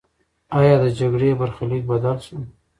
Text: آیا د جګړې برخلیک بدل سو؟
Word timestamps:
آیا 0.59 0.75
د 0.83 0.85
جګړې 0.99 1.29
برخلیک 1.39 1.83
بدل 1.91 2.17
سو؟ 2.25 2.37